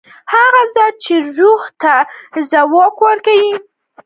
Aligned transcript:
هغه 0.33 0.61
ذات 0.75 0.93
چې 1.03 1.13
روح 1.37 1.63
ته 1.81 1.95
یې 2.33 2.41
ځواک 2.51 2.95
ورکړ. 3.01 3.33